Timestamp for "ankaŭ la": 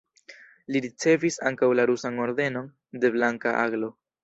1.51-1.87